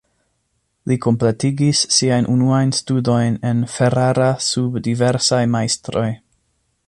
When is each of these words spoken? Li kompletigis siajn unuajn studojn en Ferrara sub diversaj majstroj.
Li 0.91 0.95
kompletigis 1.05 1.81
siajn 1.97 2.29
unuajn 2.37 2.73
studojn 2.79 3.37
en 3.51 3.61
Ferrara 3.75 4.33
sub 4.49 4.83
diversaj 4.89 5.43
majstroj. 5.57 6.09